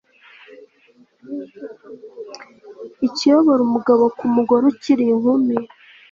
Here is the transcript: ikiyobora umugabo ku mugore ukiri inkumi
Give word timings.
ikiyobora 3.07 3.61
umugabo 3.67 4.03
ku 4.17 4.25
mugore 4.35 4.63
ukiri 4.73 5.03
inkumi 5.13 5.55